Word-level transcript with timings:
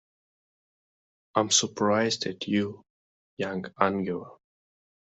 I'm 1.35 1.51
surprised 1.51 2.25
at 2.25 2.47
you, 2.47 2.83
young 3.37 3.65
Angela. 3.79 4.35